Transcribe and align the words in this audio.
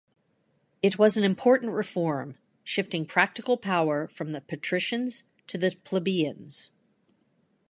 It 0.81 0.97
was 0.97 1.15
an 1.15 1.23
important 1.23 1.73
reform 1.73 2.35
shifting 2.63 3.05
practical 3.05 3.55
power 3.55 4.07
from 4.07 4.31
the 4.31 4.41
patricians 4.41 5.25
to 5.45 5.59
the 5.59 5.75
plebeians. 5.83 6.71